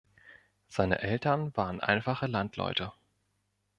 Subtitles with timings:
[0.67, 2.91] Seine Eltern waren einfache Landleute.